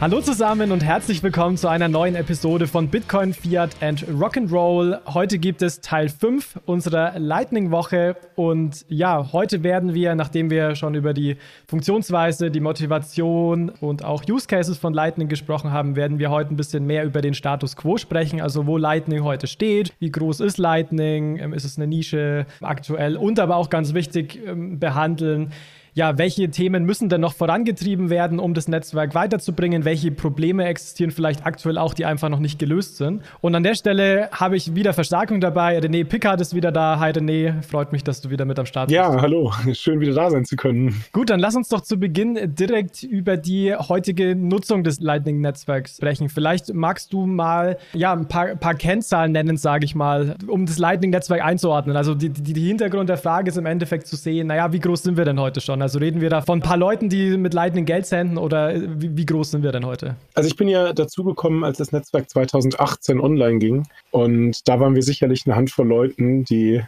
[0.00, 5.00] Hallo zusammen und herzlich willkommen zu einer neuen Episode von Bitcoin, Fiat and Rock'n'Roll.
[5.12, 8.14] Heute gibt es Teil 5 unserer Lightning-Woche.
[8.36, 11.36] Und ja, heute werden wir, nachdem wir schon über die
[11.66, 16.56] Funktionsweise, die Motivation und auch Use Cases von Lightning gesprochen haben, werden wir heute ein
[16.56, 20.58] bisschen mehr über den Status Quo sprechen, also wo Lightning heute steht, wie groß ist
[20.58, 25.50] Lightning, ähm, ist es eine Nische aktuell und aber auch ganz wichtig ähm, behandeln,
[25.98, 29.84] ja, welche Themen müssen denn noch vorangetrieben werden, um das Netzwerk weiterzubringen?
[29.84, 33.22] Welche Probleme existieren vielleicht aktuell auch, die einfach noch nicht gelöst sind?
[33.40, 35.76] Und an der Stelle habe ich wieder Verstärkung dabei.
[35.80, 37.00] René Pickard ist wieder da.
[37.00, 38.94] Hi René, freut mich, dass du wieder mit am Start bist.
[38.94, 41.02] Ja, hallo, schön wieder da sein zu können.
[41.10, 46.28] Gut, dann lass uns doch zu Beginn direkt über die heutige Nutzung des Lightning-Netzwerks sprechen.
[46.28, 50.78] Vielleicht magst du mal ja, ein paar, paar Kennzahlen nennen, sage ich mal, um das
[50.78, 51.96] Lightning-Netzwerk einzuordnen.
[51.96, 55.02] Also die, die, die Hintergrund der Frage ist im Endeffekt zu sehen, naja, wie groß
[55.02, 55.82] sind wir denn heute schon?
[55.82, 59.16] Also reden wir da von ein paar Leuten, die mit Lightning Geld senden oder wie,
[59.16, 60.16] wie groß sind wir denn heute?
[60.34, 63.86] Also ich bin ja dazugekommen, als das Netzwerk 2018 online ging.
[64.10, 66.82] Und da waren wir sicherlich eine Handvoll Leuten, die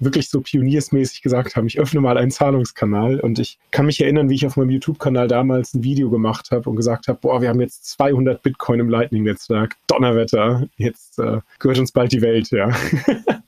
[0.00, 4.28] wirklich so pioniersmäßig gesagt haben, ich öffne mal einen Zahlungskanal und ich kann mich erinnern,
[4.28, 7.48] wie ich auf meinem YouTube-Kanal damals ein Video gemacht habe und gesagt habe, boah, wir
[7.48, 12.70] haben jetzt 200 Bitcoin im Lightning-Netzwerk, Donnerwetter, jetzt äh, gehört uns bald die Welt, ja.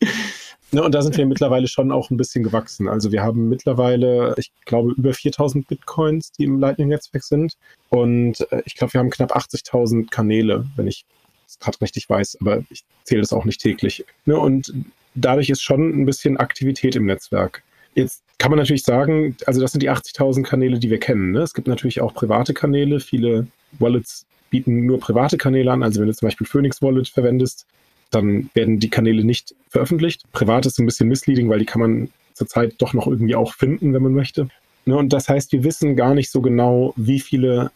[0.77, 2.87] Ne, und da sind wir mittlerweile schon auch ein bisschen gewachsen.
[2.87, 7.57] Also wir haben mittlerweile, ich glaube, über 4000 Bitcoins, die im Lightning-Netzwerk sind.
[7.89, 11.07] Und äh, ich glaube, wir haben knapp 80.000 Kanäle, wenn ich
[11.49, 14.05] es gerade richtig weiß, aber ich zähle das auch nicht täglich.
[14.27, 14.71] Ne, und
[15.15, 17.63] dadurch ist schon ein bisschen Aktivität im Netzwerk.
[17.95, 21.31] Jetzt kann man natürlich sagen, also das sind die 80.000 Kanäle, die wir kennen.
[21.31, 21.41] Ne?
[21.41, 23.01] Es gibt natürlich auch private Kanäle.
[23.01, 23.47] Viele
[23.79, 25.83] Wallets bieten nur private Kanäle an.
[25.83, 27.65] Also wenn du zum Beispiel Phoenix Wallet verwendest,
[28.11, 30.23] dann werden die Kanäle nicht veröffentlicht.
[30.33, 33.92] Privat ist ein bisschen misleading, weil die kann man zurzeit doch noch irgendwie auch finden,
[33.95, 34.48] wenn man möchte.
[34.85, 37.70] Ne, und das heißt, wir wissen gar nicht so genau, wie viele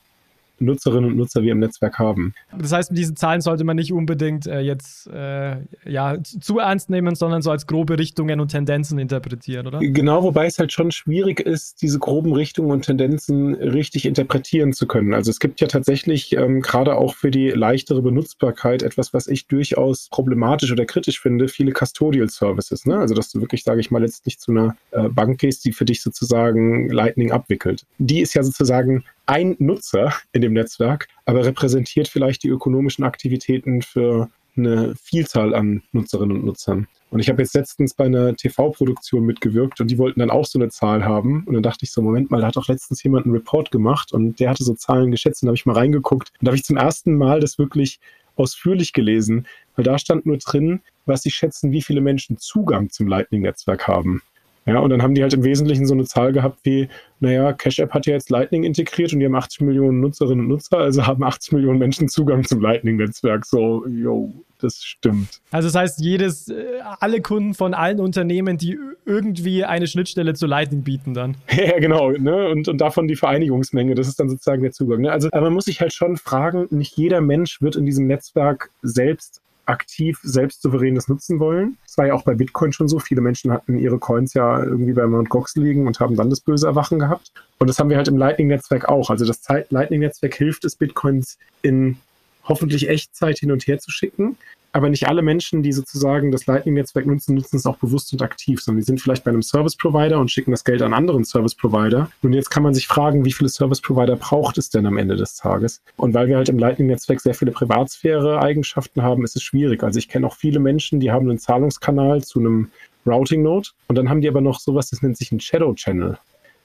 [0.61, 2.35] Nutzerinnen und Nutzer wir im Netzwerk haben.
[2.57, 7.15] Das heißt, diese Zahlen sollte man nicht unbedingt äh, jetzt äh, ja, zu ernst nehmen,
[7.15, 9.81] sondern so als grobe Richtungen und Tendenzen interpretieren, oder?
[9.81, 14.87] Genau, wobei es halt schon schwierig ist, diese groben Richtungen und Tendenzen richtig interpretieren zu
[14.87, 15.15] können.
[15.15, 19.47] Also es gibt ja tatsächlich ähm, gerade auch für die leichtere Benutzbarkeit etwas, was ich
[19.47, 22.87] durchaus problematisch oder kritisch finde, viele Custodial Services.
[22.87, 22.99] Ne?
[22.99, 25.85] Also dass du wirklich, sage ich mal, letztlich zu einer äh, Bank gehst, die für
[25.85, 27.85] dich sozusagen Lightning abwickelt.
[27.99, 33.81] Die ist ja sozusagen ein Nutzer in dem Netzwerk, aber repräsentiert vielleicht die ökonomischen Aktivitäten
[33.81, 36.89] für eine Vielzahl an Nutzerinnen und Nutzern.
[37.11, 40.59] Und ich habe jetzt letztens bei einer TV-Produktion mitgewirkt und die wollten dann auch so
[40.59, 41.45] eine Zahl haben.
[41.47, 44.13] Und dann dachte ich so, Moment mal, da hat doch letztens jemand einen Report gemacht
[44.13, 45.43] und der hatte so Zahlen geschätzt.
[45.43, 48.01] Und da habe ich mal reingeguckt und da habe ich zum ersten Mal das wirklich
[48.35, 53.07] ausführlich gelesen, weil da stand nur drin, was sie schätzen, wie viele Menschen Zugang zum
[53.07, 54.23] Lightning-Netzwerk haben.
[54.67, 56.89] Ja, und dann haben die halt im Wesentlichen so eine Zahl gehabt wie,
[57.19, 60.49] naja, Cash App hat ja jetzt Lightning integriert und die haben 80 Millionen Nutzerinnen und
[60.49, 63.47] Nutzer, also haben 80 Millionen Menschen Zugang zum Lightning-Netzwerk.
[63.47, 65.41] So, yo, das stimmt.
[65.51, 66.65] Also das heißt, jedes, äh,
[67.01, 71.37] alle Kunden von allen Unternehmen, die irgendwie eine Schnittstelle zu Lightning bieten dann.
[71.51, 72.49] Ja, genau, ne?
[72.49, 75.03] Und, und davon die Vereinigungsmenge, das ist dann sozusagen der Zugang.
[75.03, 75.13] Ne?
[75.13, 79.43] Also man muss sich halt schon fragen, nicht jeder Mensch wird in diesem Netzwerk selbst
[79.71, 81.79] aktiv selbst souveränes nutzen wollen.
[81.87, 82.99] Das war ja auch bei Bitcoin schon so.
[82.99, 85.31] Viele Menschen hatten ihre Coins ja irgendwie bei Mt.
[85.31, 87.33] Gox liegen und haben dann das böse Erwachen gehabt.
[87.59, 89.11] Und das haben wir halt im Lightning-Netzwerk auch.
[89.11, 91.97] Also das Lightning-Netzwerk hilft es, Bitcoins in
[92.45, 94.37] hoffentlich Echtzeit hin und her zu schicken
[94.73, 98.63] aber nicht alle Menschen, die sozusagen das Lightning-Netzwerk nutzen, nutzen es auch bewusst und aktiv,
[98.63, 102.11] sondern die sind vielleicht bei einem Service-Provider und schicken das Geld an anderen Service-Provider.
[102.23, 105.37] Und jetzt kann man sich fragen, wie viele Service-Provider braucht es denn am Ende des
[105.37, 105.83] Tages?
[105.97, 109.83] Und weil wir halt im Lightning-Netzwerk sehr viele Privatsphäre-Eigenschaften haben, ist es schwierig.
[109.83, 112.71] Also ich kenne auch viele Menschen, die haben einen Zahlungskanal zu einem
[113.07, 116.19] Routing-Node und dann haben die aber noch sowas, das nennt sich ein Shadow-Channel.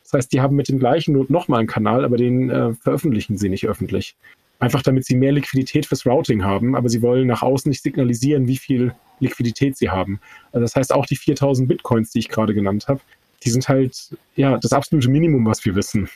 [0.04, 3.38] Das heißt, die haben mit dem gleichen Node nochmal einen Kanal, aber den äh, veröffentlichen
[3.38, 4.16] sie nicht öffentlich.
[4.60, 8.48] Einfach damit sie mehr Liquidität fürs Routing haben, aber sie wollen nach außen nicht signalisieren,
[8.48, 10.20] wie viel Liquidität sie haben.
[10.52, 13.02] Also das heißt, auch die 4000 Bitcoins, die ich gerade genannt habe,
[13.44, 16.10] die sind halt ja das absolute Minimum, was wir wissen.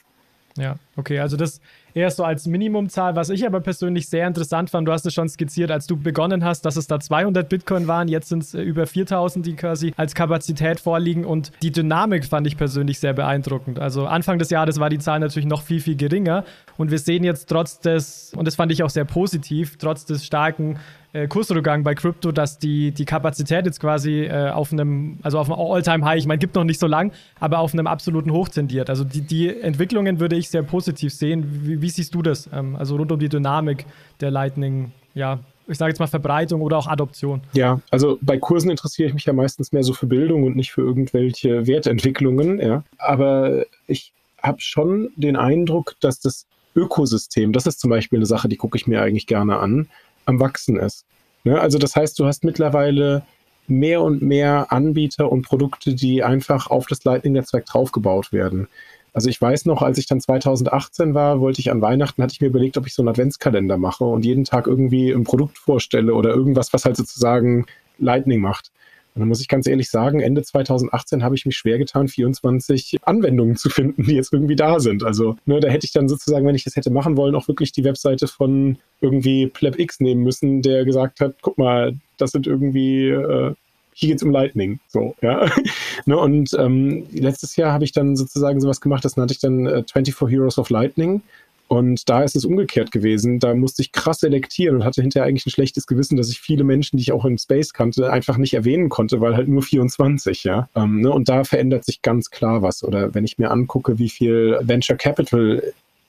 [0.59, 1.61] Ja, okay, also das
[1.93, 4.87] eher so als Minimumzahl, was ich aber persönlich sehr interessant fand.
[4.87, 8.07] Du hast es schon skizziert, als du begonnen hast, dass es da 200 Bitcoin waren,
[8.07, 12.45] jetzt sind es äh, über 4000, die quasi als Kapazität vorliegen und die Dynamik fand
[12.45, 13.79] ich persönlich sehr beeindruckend.
[13.79, 16.43] Also Anfang des Jahres war die Zahl natürlich noch viel, viel geringer
[16.77, 20.25] und wir sehen jetzt trotz des, und das fand ich auch sehr positiv, trotz des
[20.25, 20.77] starken
[21.13, 25.49] äh, Kursrückgang bei Crypto, dass die, die Kapazität jetzt quasi äh, auf einem, also auf
[25.49, 28.89] einem All-Time-High, ich meine, gibt noch nicht so lang, aber auf einem absoluten Hoch tendiert.
[28.89, 31.61] Also die, die Entwicklungen würde ich sehr positiv sehen.
[31.63, 32.49] Wie, wie siehst du das?
[32.53, 33.85] Ähm, also rund um die Dynamik
[34.21, 37.41] der Lightning, ja, ich sage jetzt mal Verbreitung oder auch Adoption.
[37.53, 40.71] Ja, also bei Kursen interessiere ich mich ja meistens mehr so für Bildung und nicht
[40.71, 42.83] für irgendwelche Wertentwicklungen, ja.
[42.97, 48.49] Aber ich habe schon den Eindruck, dass das Ökosystem, das ist zum Beispiel eine Sache,
[48.49, 49.87] die gucke ich mir eigentlich gerne an,
[50.29, 51.05] am Wachsen ist.
[51.43, 51.59] Ne?
[51.59, 53.23] Also das heißt, du hast mittlerweile
[53.67, 58.67] mehr und mehr Anbieter und Produkte, die einfach auf das Lightning-Netzwerk draufgebaut werden.
[59.13, 62.41] Also ich weiß noch, als ich dann 2018 war, wollte ich an Weihnachten, hatte ich
[62.41, 66.13] mir überlegt, ob ich so einen Adventskalender mache und jeden Tag irgendwie ein Produkt vorstelle
[66.13, 67.65] oder irgendwas, was halt sozusagen
[67.97, 68.71] Lightning macht.
[69.19, 72.99] Und dann muss ich ganz ehrlich sagen, Ende 2018 habe ich mich schwer getan, 24
[73.03, 75.03] Anwendungen zu finden, die jetzt irgendwie da sind.
[75.03, 77.73] Also ne, da hätte ich dann sozusagen, wenn ich das hätte machen wollen, auch wirklich
[77.73, 83.09] die Webseite von irgendwie PlebX nehmen müssen, der gesagt hat, guck mal, das sind irgendwie
[83.09, 83.53] äh,
[83.93, 84.79] hier geht's um Lightning.
[84.87, 85.51] So, ja.
[86.05, 89.65] ne, und ähm, letztes Jahr habe ich dann sozusagen sowas gemacht, das nannte ich dann
[89.65, 91.21] äh, 24 Heroes of Lightning.
[91.69, 93.37] Und da ist es umgekehrt gewesen.
[93.37, 96.63] Da musste ich krass selektieren und hatte hinterher eigentlich ein schlechtes Gewissen, dass ich viele
[96.63, 100.45] Menschen, die ich auch im Space kannte, einfach nicht erwähnen konnte, weil halt nur 24,
[100.45, 100.67] ja.
[100.75, 101.11] Ähm, ne?
[101.11, 102.83] Und da verändert sich ganz klar was.
[102.83, 105.61] Oder wenn ich mir angucke, wie viel Venture Capital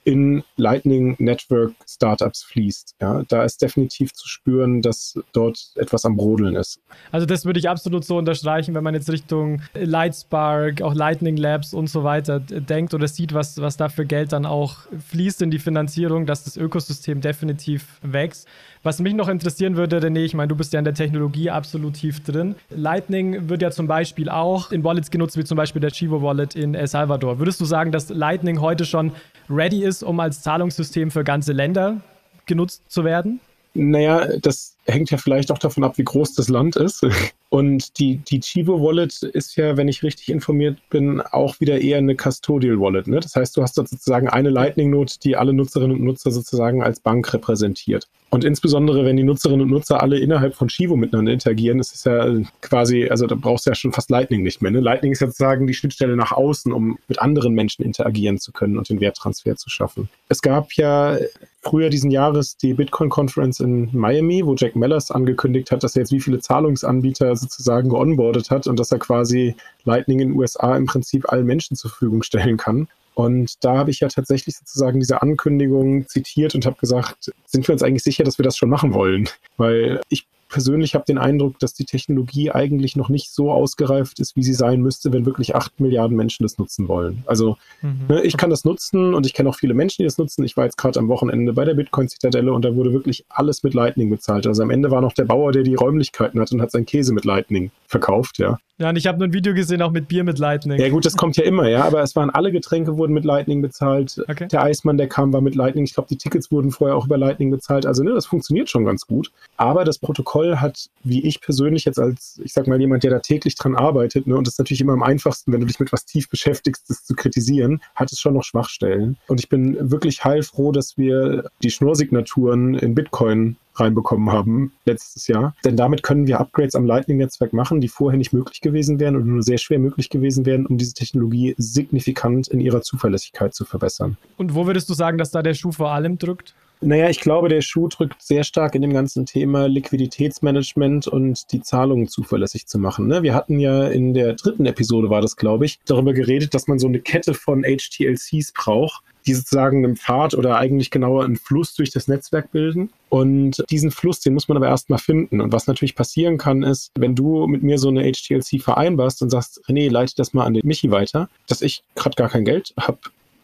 [0.04, 2.96] in Lightning Network Startups fließt.
[3.00, 6.80] Ja, da ist definitiv zu spüren, dass dort etwas am Brodeln ist.
[7.12, 11.74] Also das würde ich absolut so unterstreichen, wenn man jetzt Richtung Lightspark, auch Lightning Labs
[11.74, 15.50] und so weiter denkt oder sieht, was, was da für Geld dann auch fließt in
[15.50, 18.48] die Finanzierung, dass das Ökosystem definitiv wächst.
[18.82, 21.94] Was mich noch interessieren würde, René, ich meine, du bist ja in der Technologie absolut
[21.94, 22.54] tief drin.
[22.70, 26.56] Lightning wird ja zum Beispiel auch in Wallets genutzt, wie zum Beispiel der Chivo Wallet
[26.56, 27.38] in El Salvador.
[27.38, 29.12] Würdest du sagen, dass Lightning heute schon
[29.50, 32.00] ready ist, um als Zahlungssystem für ganze Länder
[32.46, 33.40] genutzt zu werden?
[33.74, 37.06] Naja, das hängt ja vielleicht auch davon ab, wie groß das Land ist.
[37.50, 41.98] Und die, die Chivo Wallet ist ja, wenn ich richtig informiert bin, auch wieder eher
[41.98, 43.08] eine Custodial Wallet.
[43.08, 43.18] Ne?
[43.18, 47.00] Das heißt, du hast dort sozusagen eine Lightning-Note, die alle Nutzerinnen und Nutzer sozusagen als
[47.00, 48.08] Bank repräsentiert.
[48.30, 52.04] Und insbesondere, wenn die Nutzerinnen und Nutzer alle innerhalb von Chivo miteinander interagieren, ist es
[52.04, 52.24] ja
[52.60, 54.70] quasi, also da brauchst du ja schon fast Lightning nicht mehr.
[54.70, 54.78] Ne?
[54.78, 58.88] Lightning ist sozusagen die Schnittstelle nach außen, um mit anderen Menschen interagieren zu können und
[58.88, 60.08] den Werttransfer zu schaffen.
[60.28, 61.18] Es gab ja
[61.62, 66.02] früher diesen Jahres die Bitcoin Conference in Miami, wo Jack Mellers angekündigt hat, dass er
[66.02, 69.54] jetzt wie viele Zahlungsanbieter sozusagen geonboardet hat und dass er quasi
[69.84, 72.88] Lightning in den USA im Prinzip allen Menschen zur Verfügung stellen kann.
[73.14, 77.72] Und da habe ich ja tatsächlich sozusagen diese Ankündigung zitiert und habe gesagt, sind wir
[77.72, 79.28] uns eigentlich sicher, dass wir das schon machen wollen?
[79.56, 84.36] Weil ich persönlich habe den Eindruck, dass die Technologie eigentlich noch nicht so ausgereift ist,
[84.36, 87.22] wie sie sein müsste, wenn wirklich acht Milliarden Menschen das nutzen wollen.
[87.26, 88.06] Also mhm.
[88.08, 90.44] ne, ich kann das nutzen und ich kenne auch viele Menschen, die das nutzen.
[90.44, 93.72] Ich war jetzt gerade am Wochenende bei der Bitcoin-Zitadelle und da wurde wirklich alles mit
[93.72, 94.46] Lightning bezahlt.
[94.46, 97.14] Also am Ende war noch der Bauer, der die Räumlichkeiten hat und hat seinen Käse
[97.14, 98.58] mit Lightning verkauft, ja.
[98.80, 100.80] Ja, und ich habe nur ein Video gesehen, auch mit Bier mit Lightning.
[100.80, 103.60] Ja, gut, das kommt ja immer, ja, aber es waren alle Getränke wurden mit Lightning
[103.60, 104.22] bezahlt.
[104.26, 104.48] Okay.
[104.48, 105.84] Der Eismann, der kam, war mit Lightning.
[105.84, 107.84] Ich glaube, die Tickets wurden vorher auch über Lightning bezahlt.
[107.84, 109.32] Also, ne, das funktioniert schon ganz gut.
[109.58, 113.18] Aber das Protokoll hat, wie ich persönlich jetzt als, ich sag mal, jemand, der da
[113.18, 115.92] täglich dran arbeitet, ne, und das ist natürlich immer am einfachsten, wenn du dich mit
[115.92, 119.18] was tief beschäftigst, das zu kritisieren, hat es schon noch Schwachstellen.
[119.26, 125.54] Und ich bin wirklich heilfroh, dass wir die Schnurrsignaturen in Bitcoin reinbekommen haben letztes Jahr.
[125.64, 129.24] Denn damit können wir Upgrades am Lightning-Netzwerk machen, die vorher nicht möglich gewesen wären oder
[129.24, 134.16] nur sehr schwer möglich gewesen wären, um diese Technologie signifikant in ihrer Zuverlässigkeit zu verbessern.
[134.36, 136.54] Und wo würdest du sagen, dass da der Schuh vor allem drückt?
[136.82, 141.60] Naja, ich glaube, der Schuh drückt sehr stark in dem ganzen Thema Liquiditätsmanagement und die
[141.60, 143.06] Zahlungen zuverlässig zu machen.
[143.06, 143.22] Ne?
[143.22, 146.78] Wir hatten ja in der dritten Episode, war das, glaube ich, darüber geredet, dass man
[146.78, 151.74] so eine Kette von HTLCs braucht, die sozusagen einen Pfad oder eigentlich genauer einen Fluss
[151.74, 152.90] durch das Netzwerk bilden.
[153.08, 155.40] Und diesen Fluss, den muss man aber erstmal finden.
[155.40, 159.30] Und was natürlich passieren kann, ist, wenn du mit mir so eine HTLC vereinbarst und
[159.30, 162.72] sagst, René, leite das mal an den Michi weiter, dass ich gerade gar kein Geld
[162.78, 162.98] habe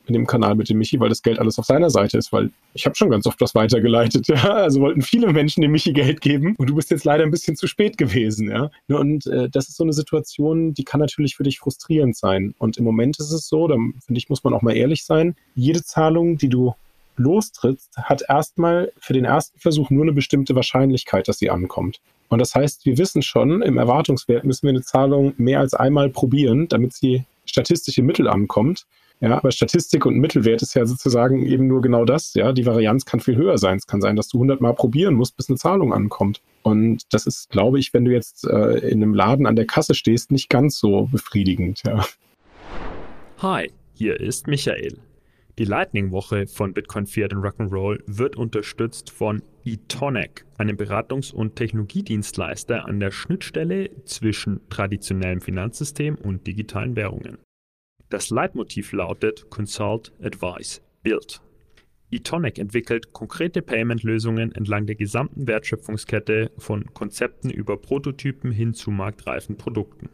[0.09, 2.51] in dem Kanal mit dem Michi, weil das Geld alles auf seiner Seite ist, weil
[2.75, 4.55] ich habe schon ganz oft was weitergeleitet, ja.
[4.55, 7.57] Also wollten viele Menschen dem Michi Geld geben und du bist jetzt leider ein bisschen
[7.57, 8.71] zu spät gewesen, ja.
[8.89, 12.55] Ne, und äh, das ist so eine Situation, die kann natürlich für dich frustrierend sein.
[12.59, 15.37] Und im Moment ist es so, da finde ich, muss man auch mal ehrlich sein,
[15.55, 16.75] jede Zahlung, die du
[17.17, 22.01] lostrittst, hat erstmal für den ersten Versuch nur eine bestimmte Wahrscheinlichkeit, dass sie ankommt.
[22.29, 26.11] Und das heißt, wir wissen schon, im Erwartungswert müssen wir eine Zahlung mehr als einmal
[26.11, 28.87] probieren, damit sie statistisch im Mittel ankommt.
[29.21, 32.35] Ja, aber Statistik und Mittelwert ist ja sozusagen eben nur genau das.
[32.35, 33.79] Ja, die Varianz kann viel höher sein.
[33.79, 36.43] Es kann sein, dass du 100 Mal probieren musst, bis eine Zahlung ankommt.
[36.63, 39.95] Und das ist, glaube ich, wenn du jetzt äh, in einem Laden an der Kasse
[39.95, 41.83] stehst, nicht ganz so befriedigend.
[41.87, 42.05] Ja.
[43.39, 44.99] Hi, hier ist Michael.
[45.59, 52.85] Die Lightning-Woche von Bitcoin Fiat und Rock'n'Roll wird unterstützt von eTonic, einem Beratungs- und Technologiedienstleister
[52.85, 57.39] an der Schnittstelle zwischen traditionellem Finanzsystem und digitalen Währungen.
[58.09, 61.41] Das Leitmotiv lautet Consult, Advise, Build.
[62.13, 69.57] eTonic entwickelt konkrete Payment-Lösungen entlang der gesamten Wertschöpfungskette von Konzepten über Prototypen hin zu marktreifen
[69.57, 70.09] Produkten.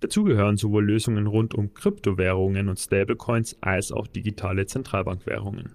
[0.00, 5.74] Dazu gehören sowohl Lösungen rund um Kryptowährungen und Stablecoins als auch digitale Zentralbankwährungen.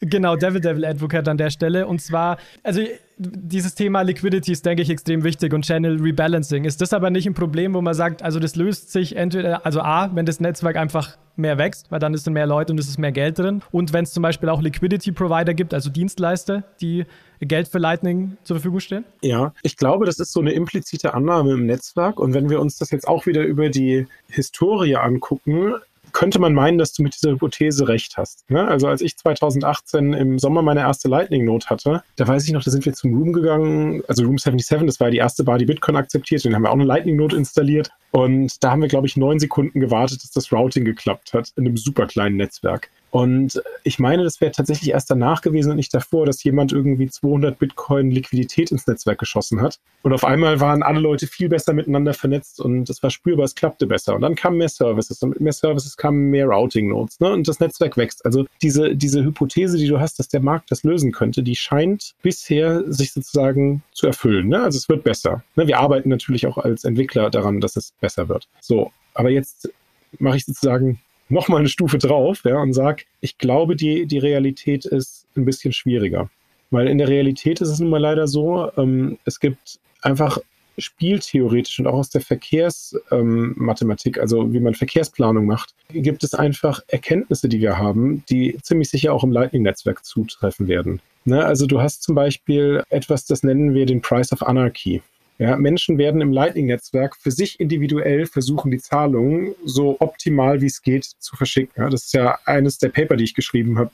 [0.00, 1.86] Ähm, genau, Devil Devil Advocate an der Stelle.
[1.86, 2.82] Und zwar, also
[3.18, 6.64] dieses Thema Liquidity ist, denke ich, extrem wichtig und Channel Rebalancing.
[6.64, 9.80] Ist das aber nicht ein Problem, wo man sagt, also das löst sich entweder, also
[9.80, 12.88] A, wenn das Netzwerk einfach mehr wächst, weil dann ist dann mehr Leute und es
[12.88, 13.62] ist mehr Geld drin.
[13.70, 17.04] Und wenn es zum Beispiel auch Liquidity Provider gibt, also Dienstleister, die
[17.40, 19.04] Geld für Lightning zur Verfügung stehen?
[19.22, 22.18] Ja, ich glaube, das ist so eine implizite Annahme im Netzwerk.
[22.18, 25.74] Und wenn wir uns das jetzt auch wieder über die Historie angucken,
[26.16, 28.50] könnte man meinen, dass du mit dieser Hypothese recht hast.
[28.50, 28.66] Ne?
[28.66, 32.64] Also als ich 2018 im Sommer meine erste Lightning Note hatte, da weiß ich noch,
[32.64, 35.66] da sind wir zum Room gegangen, also Room 77, das war die erste Bar, die
[35.66, 39.06] Bitcoin akzeptiert, dann haben wir auch eine Lightning Note installiert und da haben wir, glaube
[39.06, 42.88] ich, neun Sekunden gewartet, dass das Routing geklappt hat in einem super kleinen Netzwerk.
[43.16, 47.08] Und ich meine, das wäre tatsächlich erst danach gewesen und nicht davor, dass jemand irgendwie
[47.08, 49.80] 200 Bitcoin Liquidität ins Netzwerk geschossen hat.
[50.02, 53.54] Und auf einmal waren alle Leute viel besser miteinander vernetzt und es war spürbar, es
[53.54, 54.14] klappte besser.
[54.16, 57.32] Und dann kamen mehr Services und mit mehr Services kamen mehr Routing Nodes ne?
[57.32, 58.22] und das Netzwerk wächst.
[58.26, 62.12] Also diese, diese Hypothese, die du hast, dass der Markt das lösen könnte, die scheint
[62.20, 64.48] bisher sich sozusagen zu erfüllen.
[64.48, 64.62] Ne?
[64.62, 65.42] Also es wird besser.
[65.54, 65.66] Ne?
[65.66, 68.46] Wir arbeiten natürlich auch als Entwickler daran, dass es besser wird.
[68.60, 69.70] So, aber jetzt
[70.18, 74.84] mache ich sozusagen nochmal eine Stufe drauf ja, und sage, ich glaube, die, die Realität
[74.84, 76.30] ist ein bisschen schwieriger.
[76.70, 80.38] Weil in der Realität ist es nun mal leider so, ähm, es gibt einfach
[80.78, 86.80] spieltheoretisch und auch aus der Verkehrsmathematik, ähm, also wie man Verkehrsplanung macht, gibt es einfach
[86.88, 91.00] Erkenntnisse, die wir haben, die ziemlich sicher auch im Lightning-Netzwerk zutreffen werden.
[91.24, 91.44] Ne?
[91.44, 95.02] Also du hast zum Beispiel etwas, das nennen wir den Price of Anarchy.
[95.38, 100.80] Ja, Menschen werden im Lightning-Netzwerk für sich individuell versuchen, die Zahlungen so optimal wie es
[100.80, 101.72] geht zu verschicken.
[101.76, 103.90] Ja, das ist ja eines der Paper, die ich geschrieben habe,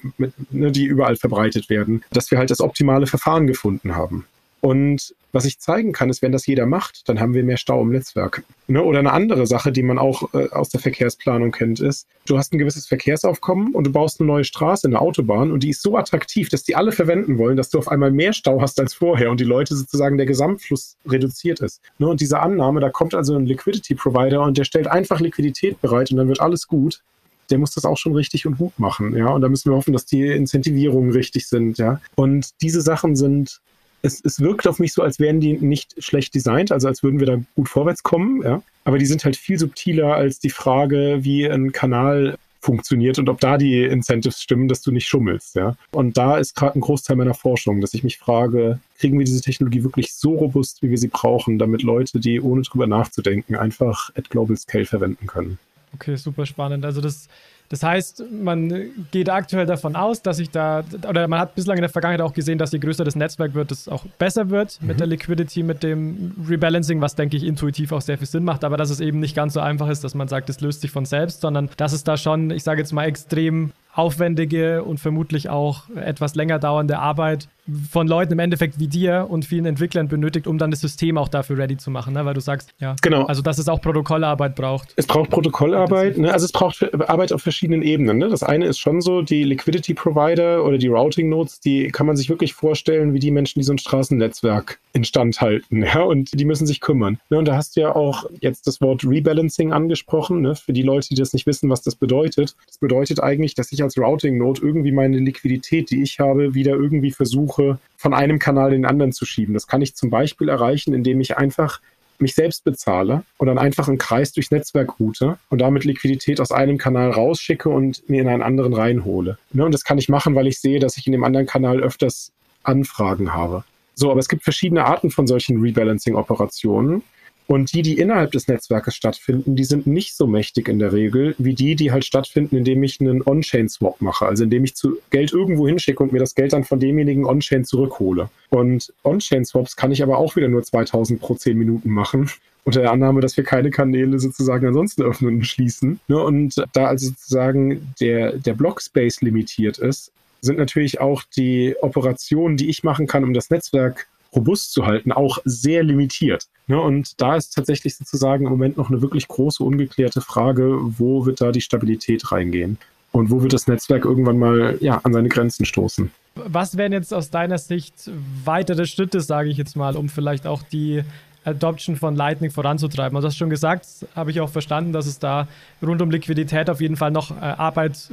[0.50, 4.26] ne, die überall verbreitet werden, dass wir halt das optimale Verfahren gefunden haben.
[4.64, 7.82] Und was ich zeigen kann, ist, wenn das jeder macht, dann haben wir mehr Stau
[7.82, 8.44] im Netzwerk.
[8.68, 8.80] Ne?
[8.80, 12.52] Oder eine andere Sache, die man auch äh, aus der Verkehrsplanung kennt, ist, du hast
[12.52, 15.96] ein gewisses Verkehrsaufkommen und du baust eine neue Straße, eine Autobahn und die ist so
[15.96, 19.32] attraktiv, dass die alle verwenden wollen, dass du auf einmal mehr Stau hast als vorher
[19.32, 21.80] und die Leute sozusagen der Gesamtfluss reduziert ist.
[21.98, 22.06] Ne?
[22.06, 26.12] Und diese Annahme, da kommt also ein Liquidity Provider und der stellt einfach Liquidität bereit
[26.12, 27.02] und dann wird alles gut
[27.50, 29.26] der muss das auch schon richtig und gut machen, ja.
[29.28, 32.00] Und da müssen wir hoffen, dass die Incentivierungen richtig sind, ja.
[32.14, 33.60] Und diese Sachen sind
[34.02, 37.20] es, es wirkt auf mich so, als wären die nicht schlecht designt, also als würden
[37.20, 38.62] wir da gut vorwärts kommen, ja.
[38.84, 43.40] Aber die sind halt viel subtiler als die Frage, wie ein Kanal funktioniert und ob
[43.40, 45.76] da die Incentives stimmen, dass du nicht schummelst, ja.
[45.92, 49.40] Und da ist gerade ein Großteil meiner Forschung, dass ich mich frage, kriegen wir diese
[49.40, 54.10] Technologie wirklich so robust, wie wir sie brauchen, damit Leute, die ohne drüber nachzudenken, einfach
[54.16, 55.58] at global scale verwenden können.
[55.94, 56.84] Okay, super spannend.
[56.84, 57.28] Also das
[57.72, 61.80] das heißt, man geht aktuell davon aus, dass sich da, oder man hat bislang in
[61.80, 64.88] der Vergangenheit auch gesehen, dass je größer das Netzwerk wird, es auch besser wird mhm.
[64.88, 68.64] mit der Liquidity, mit dem Rebalancing, was denke ich intuitiv auch sehr viel Sinn macht,
[68.64, 70.90] aber dass es eben nicht ganz so einfach ist, dass man sagt, es löst sich
[70.90, 75.50] von selbst, sondern dass es da schon, ich sage jetzt mal, extrem aufwendige und vermutlich
[75.50, 77.48] auch etwas länger dauernde Arbeit
[77.90, 81.28] von Leuten im Endeffekt wie dir und vielen Entwicklern benötigt, um dann das System auch
[81.28, 82.24] dafür ready zu machen, ne?
[82.24, 83.24] weil du sagst, ja, genau.
[83.26, 84.92] also dass es auch Protokollarbeit braucht.
[84.96, 86.32] Es braucht Protokollarbeit, ne?
[86.32, 88.18] also es braucht Arbeit auf verschiedenen Ebenen.
[88.18, 88.28] Ne?
[88.28, 92.16] Das eine ist schon so, die Liquidity Provider oder die Routing Nodes, die kann man
[92.16, 96.44] sich wirklich vorstellen, wie die Menschen, die so ein Straßennetzwerk instand halten, ja, und die
[96.44, 97.18] müssen sich kümmern.
[97.30, 97.38] Ne?
[97.38, 100.56] Und da hast du ja auch jetzt das Wort Rebalancing angesprochen, ne?
[100.56, 102.56] für die Leute, die das nicht wissen, was das bedeutet.
[102.66, 106.72] Das bedeutet eigentlich, dass ich als Routing Node irgendwie meine Liquidität, die ich habe, wieder
[106.72, 109.54] irgendwie versuche, versuche, von einem Kanal in den anderen zu schieben.
[109.54, 111.80] Das kann ich zum Beispiel erreichen, indem ich einfach
[112.18, 116.52] mich selbst bezahle und dann einfach einen Kreis durchs Netzwerk route und damit Liquidität aus
[116.52, 119.38] einem Kanal rausschicke und mir in einen anderen reinhole.
[119.52, 121.80] Ne, und das kann ich machen, weil ich sehe, dass ich in dem anderen Kanal
[121.80, 123.64] öfters Anfragen habe.
[123.94, 127.02] So, aber es gibt verschiedene Arten von solchen Rebalancing-Operationen.
[127.46, 131.34] Und die, die innerhalb des Netzwerkes stattfinden, die sind nicht so mächtig in der Regel,
[131.38, 134.26] wie die, die halt stattfinden, indem ich einen On-Chain-Swap mache.
[134.26, 137.64] Also indem ich zu Geld irgendwo hinschicke und mir das Geld dann von demjenigen On-Chain
[137.64, 138.30] zurückhole.
[138.50, 142.30] Und On-Chain-Swaps kann ich aber auch wieder nur 2000 pro 10 Minuten machen.
[142.64, 145.98] Unter der Annahme, dass wir keine Kanäle sozusagen ansonsten öffnen und schließen.
[146.06, 152.56] Ne, und da also sozusagen der, der Blockspace limitiert ist, sind natürlich auch die Operationen,
[152.56, 156.46] die ich machen kann, um das Netzwerk robust zu halten, auch sehr limitiert.
[156.66, 156.80] Ne?
[156.80, 161.40] Und da ist tatsächlich sozusagen im Moment noch eine wirklich große ungeklärte Frage, wo wird
[161.40, 162.78] da die Stabilität reingehen?
[163.12, 166.10] Und wo wird das Netzwerk irgendwann mal ja, an seine Grenzen stoßen?
[166.34, 168.10] Was wären jetzt aus deiner Sicht
[168.44, 171.02] weitere Schritte, sage ich jetzt mal, um vielleicht auch die
[171.44, 173.16] Adoption von Lightning voranzutreiben.
[173.16, 175.48] Also, du hast schon gesagt, habe ich auch verstanden, dass es da
[175.82, 178.10] rund um Liquidität auf jeden Fall noch äh, Arbeit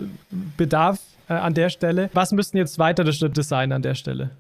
[0.58, 2.10] bedarf äh, an der Stelle.
[2.14, 4.32] Was müssten jetzt weitere Schritte sein an der Stelle?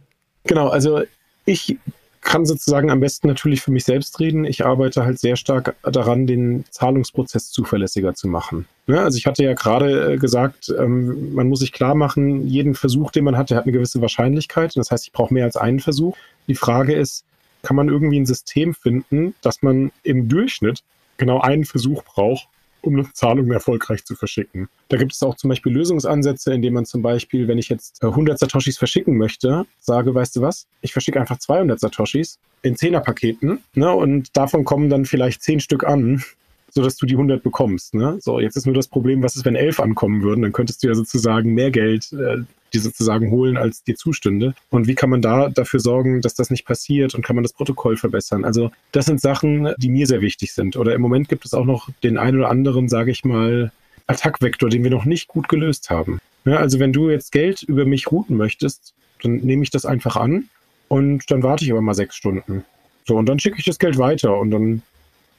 [0.45, 1.03] Genau, also
[1.49, 1.77] ich
[2.21, 4.45] kann sozusagen am besten natürlich für mich selbst reden.
[4.45, 8.67] Ich arbeite halt sehr stark daran, den Zahlungsprozess zuverlässiger zu machen.
[8.87, 12.75] Ja, also ich hatte ja gerade äh, gesagt, ähm, man muss sich klar machen, jeden
[12.75, 14.75] Versuch, den man hat, der hat eine gewisse Wahrscheinlichkeit.
[14.75, 16.17] das heißt, ich brauche mehr als einen Versuch.
[16.47, 17.23] Die Frage ist,
[17.63, 20.83] kann man irgendwie ein System finden, dass man im Durchschnitt
[21.17, 22.47] genau einen Versuch braucht,
[22.81, 24.69] um eine Zahlung erfolgreich zu verschicken.
[24.87, 28.35] Da gibt es auch zum Beispiel Lösungsansätze, indem man zum Beispiel, wenn ich jetzt 100
[28.35, 32.99] äh, Satoshis verschicken möchte, sage, weißt du was, ich verschicke einfach 200 Satoshis in 10er
[32.99, 36.23] Paketen ne, und davon kommen dann vielleicht 10 Stück an
[36.73, 37.93] sodass du die 100 bekommst.
[37.93, 38.17] Ne?
[38.21, 40.41] So, jetzt ist nur das Problem, was ist, wenn 11 ankommen würden?
[40.41, 44.53] Dann könntest du ja sozusagen mehr Geld äh, die sozusagen holen, als dir zustünde.
[44.69, 47.53] Und wie kann man da dafür sorgen, dass das nicht passiert und kann man das
[47.53, 48.45] Protokoll verbessern?
[48.45, 50.77] Also das sind Sachen, die mir sehr wichtig sind.
[50.77, 53.71] Oder im Moment gibt es auch noch den einen oder anderen, sage ich mal,
[54.07, 56.19] Attackvektor, den wir noch nicht gut gelöst haben.
[56.45, 60.15] Ja, also wenn du jetzt Geld über mich routen möchtest, dann nehme ich das einfach
[60.15, 60.49] an
[60.87, 62.65] und dann warte ich aber mal sechs Stunden.
[63.05, 64.81] So, und dann schicke ich das Geld weiter und dann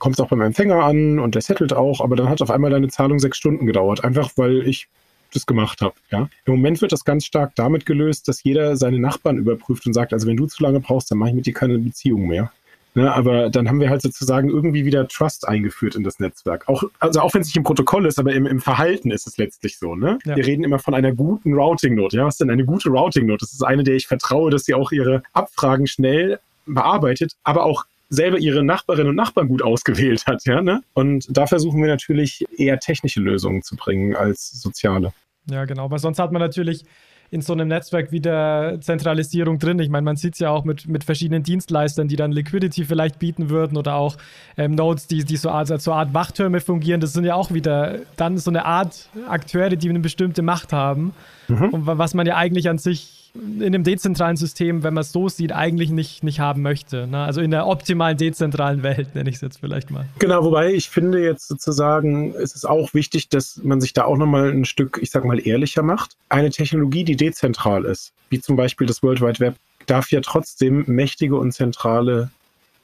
[0.01, 2.71] kommt es auch beim Empfänger an und der settelt auch, aber dann hat auf einmal
[2.71, 4.89] deine Zahlung sechs Stunden gedauert, einfach weil ich
[5.33, 5.95] das gemacht habe.
[6.11, 6.29] Ja?
[6.47, 10.13] Im Moment wird das ganz stark damit gelöst, dass jeder seine Nachbarn überprüft und sagt,
[10.13, 12.51] also wenn du zu lange brauchst, dann mache ich mit dir keine Beziehung mehr.
[12.95, 16.69] Ne, aber dann haben wir halt sozusagen irgendwie wieder Trust eingeführt in das Netzwerk.
[16.69, 19.37] Auch, also auch wenn es nicht im Protokoll ist, aber im, im Verhalten ist es
[19.37, 19.95] letztlich so.
[19.95, 20.19] Ne?
[20.25, 20.35] Ja.
[20.35, 22.17] Wir reden immer von einer guten Routing-Note.
[22.17, 23.45] Ja, was ist denn eine gute Routing-Note?
[23.45, 27.85] Das ist eine, der ich vertraue, dass sie auch ihre Abfragen schnell bearbeitet, aber auch
[28.11, 30.45] selber ihre Nachbarinnen und Nachbarn gut ausgewählt hat.
[30.45, 30.83] Ja, ne?
[30.93, 35.13] Und da versuchen wir natürlich eher technische Lösungen zu bringen als soziale.
[35.49, 36.85] Ja, genau, weil sonst hat man natürlich
[37.33, 39.79] in so einem Netzwerk wieder Zentralisierung drin.
[39.79, 43.21] Ich meine, man sieht es ja auch mit, mit verschiedenen Dienstleistern, die dann Liquidity vielleicht
[43.21, 44.17] bieten würden oder auch
[44.57, 47.01] ähm, Nodes, die, die so als, als so Art Wachtürme fungieren.
[47.01, 51.15] Das sind ja auch wieder dann so eine Art Akteure, die eine bestimmte Macht haben.
[51.47, 51.69] Mhm.
[51.69, 55.29] Und was man ja eigentlich an sich in einem dezentralen System, wenn man es so
[55.29, 57.07] sieht, eigentlich nicht, nicht haben möchte.
[57.07, 57.19] Ne?
[57.19, 60.07] Also in der optimalen dezentralen Welt, nenne ich es jetzt vielleicht mal.
[60.19, 64.17] Genau, wobei ich finde jetzt sozusagen, es ist auch wichtig, dass man sich da auch
[64.17, 66.17] nochmal ein Stück, ich sag mal, ehrlicher macht.
[66.29, 69.55] Eine Technologie, die dezentral ist, wie zum Beispiel das World Wide Web,
[69.87, 72.31] darf ja trotzdem mächtige und zentrale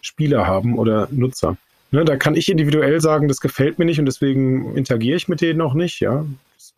[0.01, 1.57] Spieler haben oder Nutzer.
[1.93, 5.41] Ne, da kann ich individuell sagen, das gefällt mir nicht und deswegen interagiere ich mit
[5.41, 6.01] denen auch nicht.
[6.01, 6.25] Ja,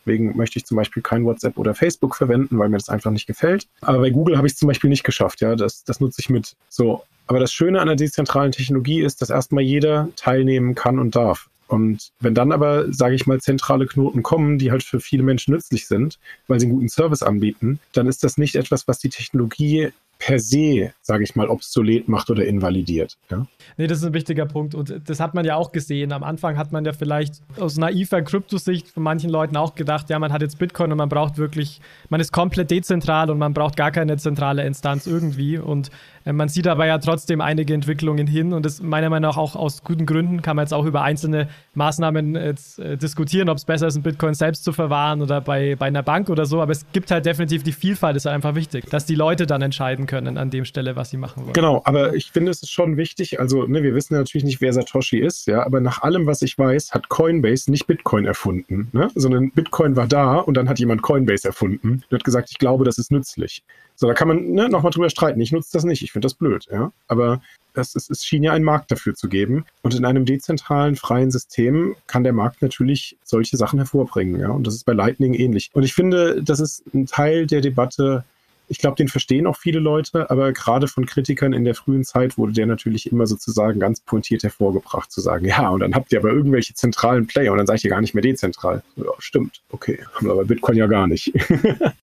[0.00, 3.26] Deswegen möchte ich zum Beispiel kein WhatsApp oder Facebook verwenden, weil mir das einfach nicht
[3.26, 3.66] gefällt.
[3.80, 5.40] Aber bei Google habe ich es zum Beispiel nicht geschafft.
[5.40, 6.54] Ja, das, das nutze ich mit.
[6.68, 7.04] So.
[7.26, 11.48] Aber das Schöne an der dezentralen Technologie ist, dass erstmal jeder teilnehmen kann und darf.
[11.68, 15.52] Und wenn dann aber, sage ich mal, zentrale Knoten kommen, die halt für viele Menschen
[15.52, 19.10] nützlich sind, weil sie einen guten Service anbieten, dann ist das nicht etwas, was die
[19.10, 23.16] Technologie per se, sage ich mal, obsolet macht oder invalidiert.
[23.30, 23.46] Ja?
[23.76, 26.12] Nee, das ist ein wichtiger Punkt und das hat man ja auch gesehen.
[26.12, 30.18] Am Anfang hat man ja vielleicht aus naiver Kryptosicht von manchen Leuten auch gedacht, ja,
[30.18, 33.76] man hat jetzt Bitcoin und man braucht wirklich, man ist komplett dezentral und man braucht
[33.76, 35.90] gar keine zentrale Instanz irgendwie und
[36.32, 39.82] man sieht aber ja trotzdem einige Entwicklungen hin und das meiner Meinung nach auch aus
[39.82, 43.86] guten Gründen kann man jetzt auch über einzelne Maßnahmen jetzt, äh, diskutieren, ob es besser
[43.86, 46.84] ist, einen Bitcoin selbst zu verwahren oder bei, bei einer Bank oder so, aber es
[46.92, 50.38] gibt halt definitiv die Vielfalt, ist halt einfach wichtig, dass die Leute dann entscheiden können
[50.38, 51.52] an dem Stelle, was sie machen wollen.
[51.52, 54.72] Genau, aber ich finde, es ist schon wichtig, also ne, wir wissen natürlich nicht, wer
[54.72, 59.08] Satoshi ist, ja, aber nach allem, was ich weiß, hat Coinbase nicht Bitcoin erfunden, ne?
[59.14, 62.84] sondern Bitcoin war da und dann hat jemand Coinbase erfunden und hat gesagt, ich glaube,
[62.84, 63.62] das ist nützlich.
[64.00, 65.40] So, da kann man ne, nochmal drüber streiten.
[65.40, 66.92] Ich nutze das nicht, ich finde das blöd, ja.
[67.06, 67.40] Aber
[67.74, 69.64] es, es, es schien ja einen Markt dafür zu geben.
[69.82, 74.50] Und in einem dezentralen, freien System kann der Markt natürlich solche Sachen hervorbringen, ja.
[74.50, 75.70] Und das ist bei Lightning ähnlich.
[75.72, 78.24] Und ich finde, das ist ein Teil der Debatte,
[78.70, 82.36] ich glaube, den verstehen auch viele Leute, aber gerade von Kritikern in der frühen Zeit
[82.36, 86.18] wurde der natürlich immer sozusagen ganz pointiert hervorgebracht, zu sagen, ja, und dann habt ihr
[86.18, 88.82] aber irgendwelche zentralen Player und dann seid ihr gar nicht mehr dezentral.
[88.96, 91.32] Ja, stimmt, okay, haben wir aber Bitcoin ja gar nicht.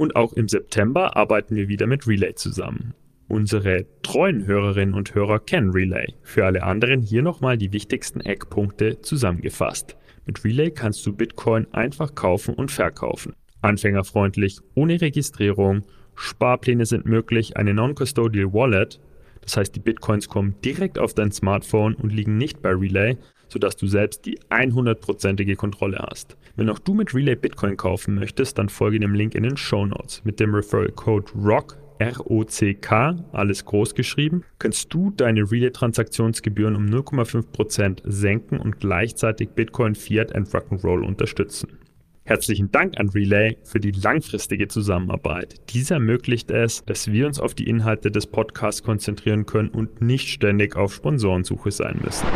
[0.00, 2.94] Und auch im September arbeiten wir wieder mit Relay zusammen.
[3.28, 6.14] Unsere treuen Hörerinnen und Hörer kennen Relay.
[6.22, 9.98] Für alle anderen hier nochmal die wichtigsten Eckpunkte zusammengefasst.
[10.24, 13.34] Mit Relay kannst du Bitcoin einfach kaufen und verkaufen.
[13.60, 15.84] Anfängerfreundlich, ohne Registrierung,
[16.14, 19.00] Sparpläne sind möglich, eine Non-Custodial Wallet,
[19.42, 23.18] das heißt die Bitcoins kommen direkt auf dein Smartphone und liegen nicht bei Relay,
[23.50, 26.36] sodass du selbst die 100%ige Kontrolle hast.
[26.56, 29.84] Wenn auch du mit Relay Bitcoin kaufen möchtest, dann folge dem Link in den Show
[29.84, 30.22] Notes.
[30.24, 38.00] Mit dem Referral Code ROCK R-O-C-K, alles groß geschrieben, kannst du deine Relay-Transaktionsgebühren um 0,5%
[38.04, 41.78] senken und gleichzeitig Bitcoin, Fiat und Rock'n'Roll unterstützen.
[42.24, 45.56] Herzlichen Dank an Relay für die langfristige Zusammenarbeit.
[45.70, 50.28] Dies ermöglicht es, dass wir uns auf die Inhalte des Podcasts konzentrieren können und nicht
[50.28, 52.26] ständig auf Sponsorensuche sein müssen.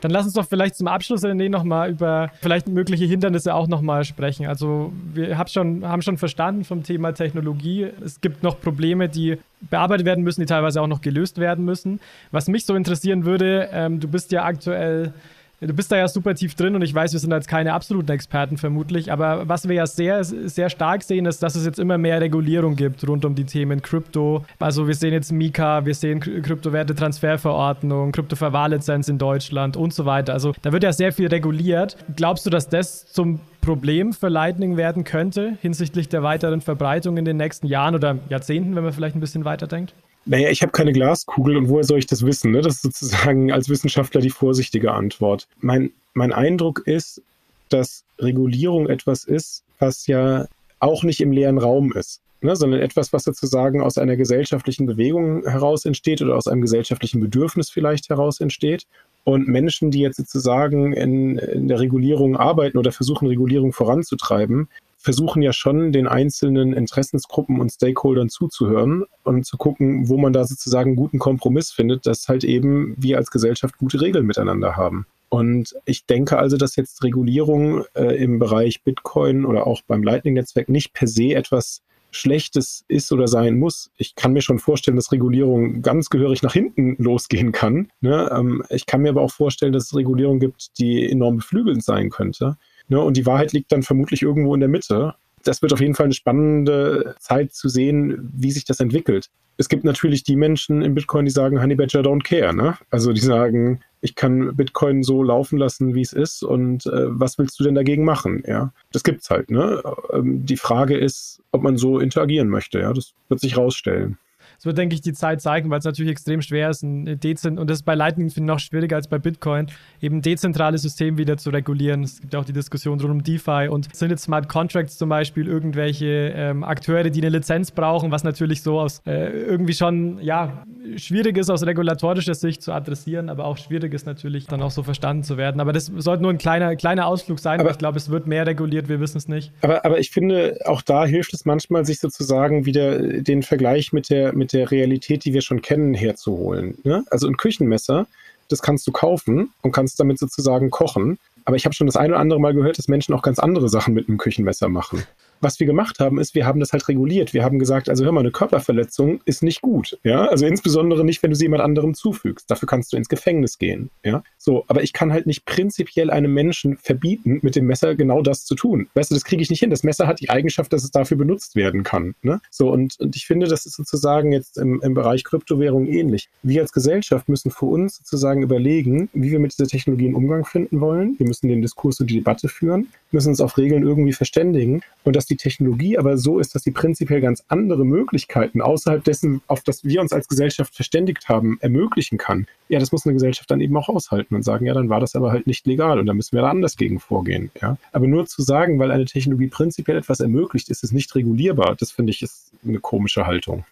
[0.00, 4.04] Dann lass uns doch vielleicht zum Abschluss, René, nochmal über vielleicht mögliche Hindernisse auch nochmal
[4.04, 4.46] sprechen.
[4.46, 7.88] Also wir hab schon, haben schon verstanden vom Thema Technologie.
[8.04, 12.00] Es gibt noch Probleme, die bearbeitet werden müssen, die teilweise auch noch gelöst werden müssen.
[12.30, 15.12] Was mich so interessieren würde, ähm, du bist ja aktuell
[15.60, 18.12] Du bist da ja super tief drin und ich weiß, wir sind jetzt keine absoluten
[18.12, 21.96] Experten vermutlich, aber was wir ja sehr, sehr stark sehen, ist, dass es jetzt immer
[21.96, 24.44] mehr Regulierung gibt rund um die Themen Krypto.
[24.58, 30.34] Also wir sehen jetzt Mika, wir sehen Kryptowerte-Transferverordnung, Kryptoverwahrlizenz in Deutschland und so weiter.
[30.34, 31.96] Also da wird ja sehr viel reguliert.
[32.16, 37.24] Glaubst du, dass das zum Problem für Lightning werden könnte hinsichtlich der weiteren Verbreitung in
[37.24, 39.94] den nächsten Jahren oder Jahrzehnten, wenn man vielleicht ein bisschen weiterdenkt?
[40.26, 42.50] Naja, ich habe keine Glaskugel und woher soll ich das wissen?
[42.50, 42.60] Ne?
[42.60, 45.46] Das ist sozusagen als Wissenschaftler die vorsichtige Antwort.
[45.60, 47.22] Mein, mein Eindruck ist,
[47.68, 50.46] dass Regulierung etwas ist, was ja
[50.80, 52.56] auch nicht im leeren Raum ist, ne?
[52.56, 57.70] sondern etwas, was sozusagen aus einer gesellschaftlichen Bewegung heraus entsteht oder aus einem gesellschaftlichen Bedürfnis
[57.70, 58.86] vielleicht heraus entsteht.
[59.22, 64.68] Und Menschen, die jetzt sozusagen in, in der Regulierung arbeiten oder versuchen, Regulierung voranzutreiben,
[65.06, 70.44] versuchen ja schon den einzelnen Interessensgruppen und Stakeholdern zuzuhören und zu gucken, wo man da
[70.44, 75.06] sozusagen einen guten Kompromiss findet, dass halt eben wir als Gesellschaft gute Regeln miteinander haben.
[75.28, 80.68] Und ich denke also, dass jetzt Regulierung äh, im Bereich Bitcoin oder auch beim Lightning-Netzwerk
[80.68, 83.92] nicht per se etwas Schlechtes ist oder sein muss.
[83.98, 87.92] Ich kann mir schon vorstellen, dass Regulierung ganz gehörig nach hinten losgehen kann.
[88.00, 88.28] Ne?
[88.36, 92.10] Ähm, ich kann mir aber auch vorstellen, dass es Regulierung gibt, die enorm beflügelnd sein
[92.10, 92.56] könnte.
[92.88, 93.00] Ne?
[93.00, 95.14] Und die Wahrheit liegt dann vermutlich irgendwo in der Mitte.
[95.42, 99.30] Das wird auf jeden Fall eine spannende Zeit zu sehen, wie sich das entwickelt.
[99.58, 102.54] Es gibt natürlich die Menschen in Bitcoin, die sagen, Honey Badger don't care.
[102.54, 102.76] Ne?
[102.90, 107.38] Also die sagen, ich kann Bitcoin so laufen lassen, wie es ist und äh, was
[107.38, 108.42] willst du denn dagegen machen?
[108.46, 109.50] Ja, das gibt's halt.
[109.50, 109.82] Ne?
[110.12, 112.80] Ähm, die Frage ist, ob man so interagieren möchte.
[112.80, 114.18] Ja, das wird sich rausstellen.
[114.56, 117.58] Das wird, denke ich, die Zeit zeigen, weil es natürlich extrem schwer ist, ein Dezent
[117.58, 119.66] und das ist bei Lightning finde ich noch schwieriger als bei Bitcoin,
[120.00, 122.02] eben dezentrale Systeme wieder zu regulieren.
[122.02, 125.08] Es gibt ja auch die Diskussion rund um DeFi und sind jetzt Smart Contracts zum
[125.08, 130.18] Beispiel irgendwelche ähm, Akteure, die eine Lizenz brauchen, was natürlich so aus äh, irgendwie schon
[130.20, 130.64] ja
[130.96, 134.82] schwierig ist aus regulatorischer Sicht zu adressieren, aber auch schwierig ist natürlich dann auch so
[134.82, 135.60] verstanden zu werden.
[135.60, 138.46] Aber das sollte nur ein kleiner, kleiner Ausflug sein, aber ich glaube, es wird mehr
[138.46, 139.52] reguliert, wir wissen es nicht.
[139.62, 144.10] Aber, aber ich finde, auch da hilft es manchmal, sich sozusagen wieder den Vergleich mit
[144.10, 146.78] der, mit der Realität, die wir schon kennen, herzuholen.
[146.84, 147.04] Ne?
[147.10, 148.06] Also ein Küchenmesser,
[148.48, 151.18] das kannst du kaufen und kannst damit sozusagen kochen.
[151.44, 153.68] Aber ich habe schon das eine oder andere Mal gehört, dass Menschen auch ganz andere
[153.68, 155.04] Sachen mit einem Küchenmesser machen
[155.40, 157.34] was wir gemacht haben, ist, wir haben das halt reguliert.
[157.34, 159.98] Wir haben gesagt, also hör mal, eine Körperverletzung ist nicht gut.
[160.02, 162.50] Ja, also insbesondere nicht, wenn du sie jemand anderem zufügst.
[162.50, 163.90] Dafür kannst du ins Gefängnis gehen.
[164.04, 168.22] Ja, so, aber ich kann halt nicht prinzipiell einem Menschen verbieten, mit dem Messer genau
[168.22, 168.88] das zu tun.
[168.94, 169.70] Weißt du, das kriege ich nicht hin.
[169.70, 172.14] Das Messer hat die Eigenschaft, dass es dafür benutzt werden kann.
[172.22, 172.40] Ne?
[172.50, 176.28] So, und, und ich finde, das ist sozusagen jetzt im, im Bereich Kryptowährung ähnlich.
[176.42, 180.44] Wir als Gesellschaft müssen für uns sozusagen überlegen, wie wir mit dieser Technologie einen Umgang
[180.44, 181.16] finden wollen.
[181.18, 185.16] Wir müssen den Diskurs und die Debatte führen, müssen uns auf Regeln irgendwie verständigen und
[185.16, 189.40] das dass die Technologie aber so ist, dass sie prinzipiell ganz andere Möglichkeiten außerhalb dessen,
[189.48, 192.46] auf das wir uns als Gesellschaft verständigt haben, ermöglichen kann.
[192.68, 195.16] Ja, das muss eine Gesellschaft dann eben auch aushalten und sagen, ja, dann war das
[195.16, 197.50] aber halt nicht legal und da müssen wir da anders gegen vorgehen.
[197.60, 197.76] Ja?
[197.90, 201.90] Aber nur zu sagen, weil eine Technologie prinzipiell etwas ermöglicht, ist es nicht regulierbar, das
[201.90, 203.64] finde ich ist eine komische Haltung.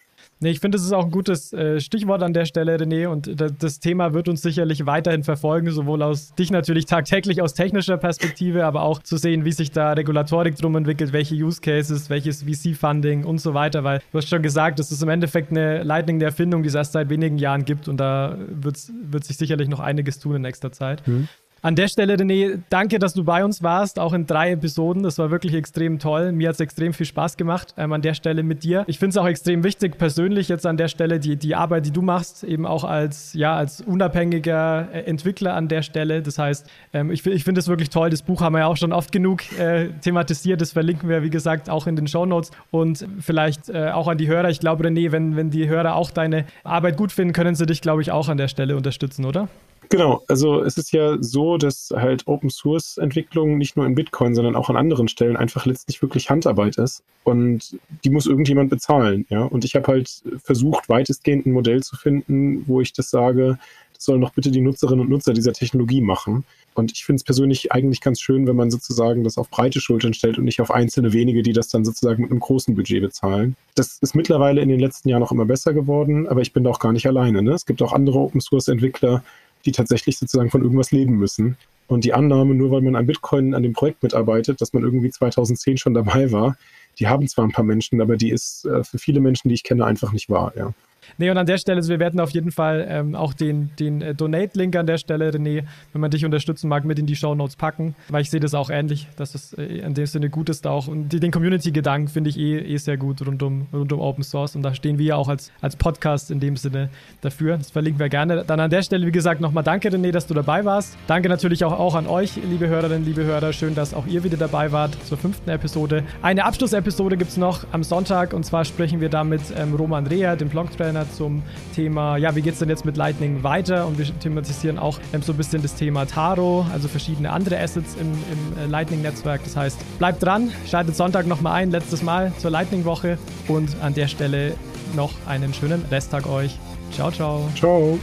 [0.45, 3.07] Nee, ich finde, das ist auch ein gutes äh, Stichwort an der Stelle, René.
[3.07, 7.97] Und das Thema wird uns sicherlich weiterhin verfolgen, sowohl aus dich natürlich tagtäglich aus technischer
[7.97, 12.43] Perspektive, aber auch zu sehen, wie sich da Regulatorik drum entwickelt, welche Use Cases, welches
[12.43, 13.85] VC-Funding und so weiter.
[13.85, 16.75] Weil du hast schon gesagt, das ist im Endeffekt eine Lightning der Erfindung, die es
[16.75, 17.89] erst seit wenigen Jahren gibt.
[17.89, 21.09] Und da wird sich sicherlich noch einiges tun in nächster Zeit.
[21.09, 21.27] Mhm.
[21.65, 25.03] An der Stelle, René, danke, dass du bei uns warst, auch in drei Episoden.
[25.03, 26.31] Das war wirklich extrem toll.
[26.31, 28.85] Mir hat es extrem viel Spaß gemacht ähm, an der Stelle mit dir.
[28.87, 31.91] Ich finde es auch extrem wichtig, persönlich jetzt an der Stelle, die, die Arbeit, die
[31.91, 36.21] du machst, eben auch als, ja, als unabhängiger äh, Entwickler an der Stelle.
[36.21, 38.11] Das heißt, ähm, ich, ich finde es wirklich toll.
[38.11, 40.61] Das Buch haben wir ja auch schon oft genug äh, thematisiert.
[40.61, 42.51] Das verlinken wir, wie gesagt, auch in den Show Notes.
[42.73, 44.51] Und vielleicht äh, auch an die Hörer.
[44.51, 47.81] Ich glaube, René, wenn, wenn die Hörer auch deine Arbeit gut finden, können sie dich,
[47.81, 49.49] glaube ich, auch an der Stelle unterstützen, oder?
[49.89, 54.35] Genau, also es ist ja so, dass halt Open Source Entwicklung nicht nur in Bitcoin,
[54.35, 59.27] sondern auch an anderen Stellen einfach letztlich wirklich Handarbeit ist und die muss irgendjemand bezahlen,
[59.29, 59.43] ja.
[59.43, 63.59] Und ich habe halt versucht, weitestgehend ein Modell zu finden, wo ich das sage,
[63.95, 66.45] das sollen doch bitte die Nutzerinnen und Nutzer dieser Technologie machen.
[66.75, 70.13] Und ich finde es persönlich eigentlich ganz schön, wenn man sozusagen das auf breite Schultern
[70.13, 73.57] stellt und nicht auf einzelne wenige, die das dann sozusagen mit einem großen Budget bezahlen.
[73.77, 76.71] Das ist mittlerweile in den letzten Jahren auch immer besser geworden, aber ich bin da
[76.71, 77.43] auch gar nicht alleine.
[77.43, 77.53] Ne?
[77.53, 79.23] Es gibt auch andere Open Source Entwickler,
[79.65, 81.57] die tatsächlich sozusagen von irgendwas leben müssen.
[81.87, 85.11] Und die Annahme, nur weil man an Bitcoin an dem Projekt mitarbeitet, dass man irgendwie
[85.11, 86.57] 2010 schon dabei war,
[86.99, 89.65] die haben zwar ein paar Menschen, aber die ist äh, für viele Menschen, die ich
[89.65, 90.53] kenne, einfach nicht wahr.
[90.57, 90.73] Ja.
[91.19, 94.03] Nee, und an der Stelle, also wir werden auf jeden Fall ähm, auch den, den
[94.03, 97.35] äh, Donate-Link an der Stelle, René, wenn man dich unterstützen mag, mit in die Show
[97.35, 100.49] Notes packen, weil ich sehe das auch ähnlich, dass es äh, in dem Sinne gut
[100.49, 100.89] ist auch.
[100.89, 104.25] Und die, den Community-Gedanken finde ich eh, eh sehr gut rund um, rund um Open
[104.25, 106.91] Source und da stehen wir ja auch als, als Podcast in dem Sinne
[107.21, 107.57] dafür.
[107.57, 108.45] Das verlinken wir gerne.
[108.47, 110.97] Dann an der Stelle, wie gesagt, nochmal danke, René, dass du dabei warst.
[111.07, 113.53] Danke natürlich auch, auch an euch, liebe Hörerinnen, liebe Hörer.
[113.53, 116.05] Schön, dass auch ihr wieder dabei wart zur fünften Episode.
[116.23, 120.07] Eine Abschlussepisode gibt es noch am Sonntag und zwar sprechen wir da mit ähm, Roman
[120.07, 121.43] Reher, dem Blog-Trainer, zum
[121.75, 123.87] Thema, ja, wie geht es denn jetzt mit Lightning weiter?
[123.87, 127.97] Und wir thematisieren auch ähm, so ein bisschen das Thema Taro, also verschiedene andere Assets
[128.01, 129.43] im, im äh, Lightning-Netzwerk.
[129.45, 134.09] Das heißt, bleibt dran, schaltet Sonntag nochmal ein, letztes Mal zur Lightning-Woche und an der
[134.09, 134.55] Stelle
[134.95, 136.59] noch einen schönen Resttag euch.
[136.93, 137.49] Ciao, ciao.
[137.57, 137.99] Ciao.